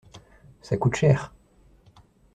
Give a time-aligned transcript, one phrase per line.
[0.63, 1.31] Ça coûte cher.